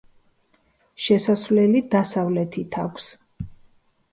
შესასვლელი 1.09 1.83
დასავლეთით 1.93 2.79
აქვს. 2.89 3.13